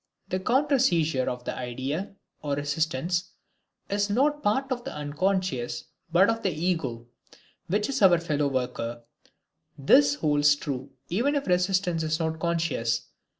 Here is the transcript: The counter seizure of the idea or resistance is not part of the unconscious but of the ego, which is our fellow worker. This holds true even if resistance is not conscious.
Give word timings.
The 0.29 0.39
counter 0.39 0.79
seizure 0.79 1.29
of 1.29 1.43
the 1.43 1.55
idea 1.55 2.15
or 2.41 2.55
resistance 2.55 3.33
is 3.87 4.09
not 4.09 4.41
part 4.41 4.71
of 4.71 4.83
the 4.83 4.91
unconscious 4.95 5.83
but 6.11 6.27
of 6.27 6.41
the 6.41 6.49
ego, 6.49 7.05
which 7.67 7.87
is 7.87 8.01
our 8.01 8.17
fellow 8.17 8.47
worker. 8.47 9.03
This 9.77 10.15
holds 10.15 10.55
true 10.55 10.89
even 11.09 11.35
if 11.35 11.45
resistance 11.45 12.01
is 12.01 12.17
not 12.19 12.39
conscious. 12.39 13.09